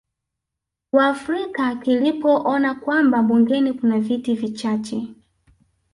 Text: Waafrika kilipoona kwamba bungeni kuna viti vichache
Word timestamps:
Waafrika 0.91 1.75
kilipoona 1.75 2.75
kwamba 2.75 3.21
bungeni 3.23 3.73
kuna 3.73 3.99
viti 3.99 4.35
vichache 4.35 5.07